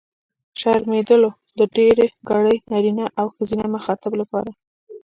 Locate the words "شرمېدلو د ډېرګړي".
0.59-2.55